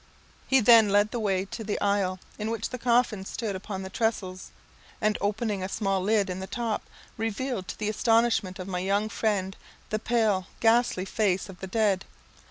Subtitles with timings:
[0.47, 3.89] He then led the way to the aisle, in which the coffin stood upon the
[3.91, 4.49] tressels,
[4.99, 6.81] and opening a small lid in the top,
[7.17, 9.55] revealed to the astonishment of my young friend
[9.91, 12.03] the pale, ghastly face of the dead.